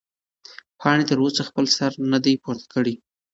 پاڼې 0.79 1.03
تر 1.09 1.17
اوسه 1.23 1.41
خپل 1.49 1.65
سر 1.77 1.91
نه 2.11 2.19
دی 2.23 2.33
پورته 2.43 2.65
کړی. 2.73 2.95